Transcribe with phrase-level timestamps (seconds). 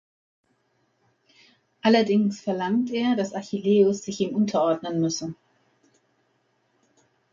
[1.83, 5.35] Allerdings verlangt er, dass Achilleus sich ihm unterordnen müsse.